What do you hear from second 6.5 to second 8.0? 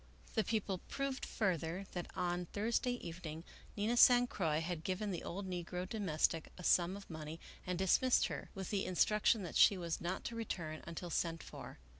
a sum of money and